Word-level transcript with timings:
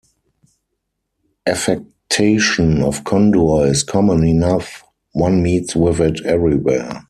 Affectation 1.45 2.81
of 2.81 3.03
candour 3.03 3.67
is 3.67 3.83
common 3.83 4.23
enough— 4.25 4.83
one 5.11 5.43
meets 5.43 5.75
with 5.75 6.01
it 6.01 6.19
everywhere. 6.25 6.99